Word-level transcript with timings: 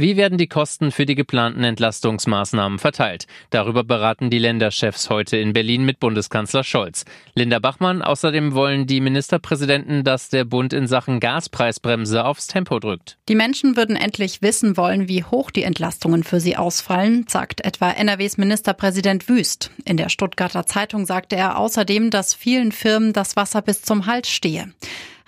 Wie 0.00 0.16
werden 0.16 0.38
die 0.38 0.46
Kosten 0.46 0.92
für 0.92 1.06
die 1.06 1.16
geplanten 1.16 1.64
Entlastungsmaßnahmen 1.64 2.78
verteilt? 2.78 3.26
Darüber 3.50 3.82
beraten 3.82 4.30
die 4.30 4.38
Länderchefs 4.38 5.10
heute 5.10 5.38
in 5.38 5.52
Berlin 5.52 5.84
mit 5.84 5.98
Bundeskanzler 5.98 6.62
Scholz. 6.62 7.04
Linda 7.34 7.58
Bachmann, 7.58 8.00
außerdem 8.00 8.54
wollen 8.54 8.86
die 8.86 9.00
Ministerpräsidenten, 9.00 10.04
dass 10.04 10.28
der 10.28 10.44
Bund 10.44 10.72
in 10.72 10.86
Sachen 10.86 11.18
Gaspreisbremse 11.18 12.24
aufs 12.24 12.46
Tempo 12.46 12.78
drückt. 12.78 13.18
Die 13.28 13.34
Menschen 13.34 13.76
würden 13.76 13.96
endlich 13.96 14.40
wissen 14.40 14.76
wollen, 14.76 15.08
wie 15.08 15.24
hoch 15.24 15.50
die 15.50 15.64
Entlastungen 15.64 16.22
für 16.22 16.38
sie 16.38 16.56
ausfallen, 16.56 17.24
sagt 17.26 17.64
etwa 17.64 17.90
NRWs 17.90 18.38
Ministerpräsident 18.38 19.28
Wüst. 19.28 19.72
In 19.84 19.96
der 19.96 20.10
Stuttgarter 20.10 20.64
Zeitung 20.64 21.06
sagte 21.06 21.34
er 21.34 21.58
außerdem, 21.58 22.10
dass 22.10 22.34
vielen 22.34 22.70
Firmen 22.70 23.12
das 23.12 23.34
Wasser 23.34 23.62
bis 23.62 23.82
zum 23.82 24.06
Hals 24.06 24.30
stehe. 24.30 24.72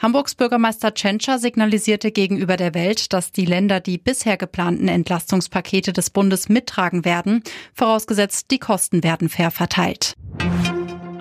Hamburgs 0.01 0.35
Bürgermeister 0.35 0.95
Tschentscher 0.95 1.39
signalisierte 1.39 2.11
gegenüber 2.11 2.57
der 2.57 2.73
Welt, 2.73 3.13
dass 3.13 3.33
die 3.33 3.45
Länder 3.45 3.81
die 3.81 3.99
bisher 3.99 4.39
geplanten 4.39 4.89
Entlastungspakete 4.89 5.93
des 5.93 6.09
Bundes 6.09 6.49
mittragen 6.49 7.05
werden, 7.05 7.43
vorausgesetzt 7.75 8.51
die 8.51 8.59
Kosten 8.59 9.05
werden 9.05 9.29
fair 9.29 9.51
verteilt. 9.51 10.15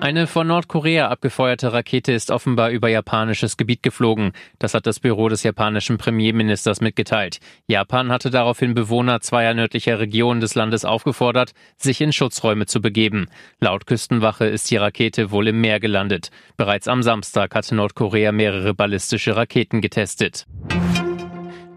Eine 0.00 0.26
von 0.26 0.46
Nordkorea 0.46 1.08
abgefeuerte 1.08 1.74
Rakete 1.74 2.12
ist 2.12 2.30
offenbar 2.30 2.70
über 2.70 2.88
japanisches 2.88 3.58
Gebiet 3.58 3.82
geflogen. 3.82 4.32
Das 4.58 4.72
hat 4.72 4.86
das 4.86 4.98
Büro 4.98 5.28
des 5.28 5.42
japanischen 5.42 5.98
Premierministers 5.98 6.80
mitgeteilt. 6.80 7.38
Japan 7.66 8.10
hatte 8.10 8.30
daraufhin 8.30 8.72
Bewohner 8.72 9.20
zweier 9.20 9.52
nördlicher 9.52 9.98
Regionen 9.98 10.40
des 10.40 10.54
Landes 10.54 10.86
aufgefordert, 10.86 11.52
sich 11.76 12.00
in 12.00 12.14
Schutzräume 12.14 12.64
zu 12.64 12.80
begeben. 12.80 13.26
Laut 13.60 13.86
Küstenwache 13.86 14.46
ist 14.46 14.70
die 14.70 14.78
Rakete 14.78 15.32
wohl 15.32 15.48
im 15.48 15.60
Meer 15.60 15.80
gelandet. 15.80 16.30
Bereits 16.56 16.88
am 16.88 17.02
Samstag 17.02 17.54
hatte 17.54 17.74
Nordkorea 17.74 18.32
mehrere 18.32 18.72
ballistische 18.72 19.36
Raketen 19.36 19.82
getestet. 19.82 20.46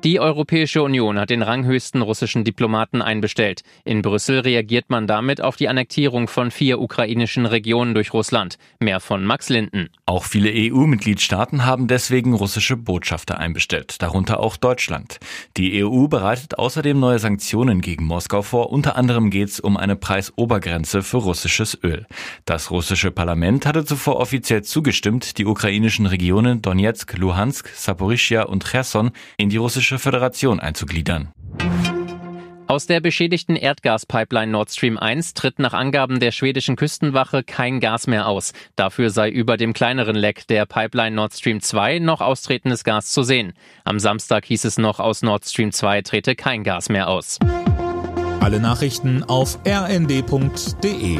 Die 0.03 0.19
Europäische 0.19 0.83
Union 0.83 1.17
hat 1.17 1.29
den 1.29 1.41
ranghöchsten 1.41 2.01
russischen 2.01 2.43
Diplomaten 2.43 3.01
einbestellt. 3.01 3.61
In 3.85 4.01
Brüssel 4.01 4.41
reagiert 4.41 4.89
man 4.89 5.07
damit 5.07 5.39
auf 5.39 5.55
die 5.55 5.69
Annektierung 5.69 6.27
von 6.27 6.51
vier 6.51 6.81
ukrainischen 6.81 7.45
Regionen 7.45 7.93
durch 7.93 8.13
Russland. 8.13 8.57
Mehr 8.81 8.99
von 8.99 9.23
Max 9.23 9.47
Linden. 9.47 9.87
Auch 10.05 10.25
viele 10.25 10.51
EU-Mitgliedstaaten 10.53 11.65
haben 11.65 11.87
deswegen 11.87 12.33
russische 12.33 12.75
Botschafter 12.75 13.37
einbestellt, 13.37 14.01
darunter 14.01 14.41
auch 14.41 14.57
Deutschland. 14.57 15.21
Die 15.55 15.81
EU 15.85 16.07
bereitet 16.09 16.59
außerdem 16.59 16.99
neue 16.99 17.19
Sanktionen 17.19 17.79
gegen 17.79 18.03
Moskau 18.03 18.41
vor. 18.41 18.71
Unter 18.71 18.97
anderem 18.97 19.29
geht 19.29 19.47
es 19.47 19.61
um 19.61 19.77
eine 19.77 19.95
Preisobergrenze 19.95 21.01
für 21.01 21.17
russisches 21.19 21.79
Öl. 21.81 22.07
Das 22.43 22.71
russische 22.71 23.11
Parlament 23.11 23.65
hatte 23.65 23.85
zuvor 23.85 24.17
offiziell 24.17 24.63
zugestimmt, 24.63 25.38
die 25.38 25.45
ukrainischen 25.45 26.07
Regionen 26.07 26.61
Donetsk, 26.61 27.17
Luhansk, 27.17 27.69
Saporischia 27.69 28.43
und 28.43 28.65
Cherson 28.65 29.11
in 29.38 29.47
die 29.47 29.55
russische 29.55 29.92
Russische 29.94 29.99
Föderation 29.99 30.59
einzugliedern. 30.59 31.31
Aus 32.66 32.88
der 32.88 32.99
beschädigten 32.99 33.55
Erdgaspipeline 33.55 34.52
Nord 34.52 34.72
Stream 34.72 34.97
1 34.97 35.35
tritt 35.35 35.59
nach 35.59 35.73
Angaben 35.73 36.19
der 36.19 36.31
schwedischen 36.31 36.75
Küstenwache 36.75 37.44
kein 37.44 37.80
Gas 37.80 38.08
mehr 38.08 38.27
aus. 38.27 38.53
Dafür 38.75 39.11
sei 39.11 39.30
über 39.30 39.58
dem 39.58 39.73
kleineren 39.73 40.16
Leck 40.16 40.47
der 40.47 40.66
Pipeline 40.66 41.16
Nord 41.16 41.33
Stream 41.33 41.61
2 41.61 42.00
noch 42.00 42.22
austretendes 42.22 42.83
Gas 42.83 43.11
zu 43.11 43.22
sehen. 43.22 43.53
Am 43.83 44.00
Samstag 44.00 44.45
hieß 44.45 44.66
es 44.66 44.80
noch, 44.80 45.00
aus 45.00 45.22
Nord 45.22 45.45
Stream 45.45 45.72
2 45.72 46.02
trete 46.02 46.35
kein 46.35 46.63
Gas 46.63 46.89
mehr 46.89 47.07
aus. 47.07 47.38
Alle 48.39 48.59
Nachrichten 48.59 49.23
auf 49.23 49.59
rnd.de 49.67 51.19